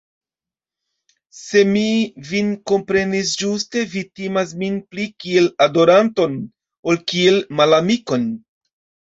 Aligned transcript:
Se 1.39 1.61
mi 1.75 1.83
vin 2.29 2.49
komprenis 2.71 3.33
ĝuste, 3.41 3.83
vi 3.91 4.03
timas 4.21 4.55
min 4.63 4.81
pli 4.95 5.07
kiel 5.25 5.51
adoranton, 5.67 6.41
ol 6.95 7.01
kiel 7.15 7.39
malamikon. 7.63 8.27